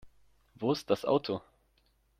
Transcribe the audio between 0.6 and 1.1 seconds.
ist das